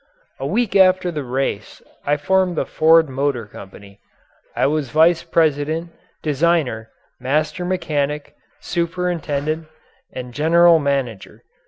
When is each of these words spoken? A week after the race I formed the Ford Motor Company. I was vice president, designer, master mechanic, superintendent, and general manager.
A 0.39 0.47
week 0.47 0.75
after 0.75 1.11
the 1.11 1.23
race 1.23 1.79
I 2.07 2.17
formed 2.17 2.55
the 2.55 2.65
Ford 2.65 3.07
Motor 3.07 3.45
Company. 3.45 3.99
I 4.55 4.65
was 4.65 4.89
vice 4.89 5.21
president, 5.21 5.91
designer, 6.23 6.89
master 7.19 7.63
mechanic, 7.65 8.33
superintendent, 8.59 9.67
and 10.11 10.33
general 10.33 10.79
manager. 10.79 11.43